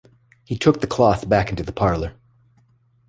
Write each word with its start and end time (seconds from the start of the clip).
He 0.45 0.57
took 0.57 0.81
the 0.81 0.87
cloth 0.87 1.29
back 1.29 1.51
into 1.51 1.61
the 1.61 1.71
parlour. 1.71 2.15